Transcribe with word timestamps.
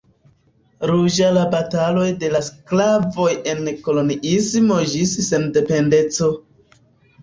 Ruĝa 0.91 1.27
la 1.35 1.43
bataloj 1.51 2.07
de 2.25 2.33
la 2.37 2.41
sklavoj 2.49 3.29
en 3.55 3.65
koloniismo 3.87 4.83
ĝis 4.97 5.17
sendependeco. 5.33 6.37